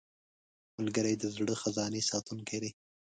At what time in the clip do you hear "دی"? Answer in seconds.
2.63-2.71